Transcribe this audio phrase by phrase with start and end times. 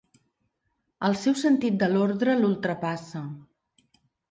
[1.09, 3.25] El seu sentit de l'ordre l'ultrapassa.